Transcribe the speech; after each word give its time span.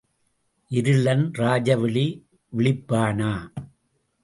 இருளன் 0.71 1.23
ராஜவிழி 1.33 2.05
விழிப்பானா? 2.53 3.31